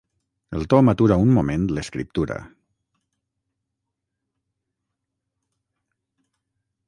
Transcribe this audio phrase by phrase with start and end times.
[0.59, 2.37] El Tom atura un moment l'escriptura.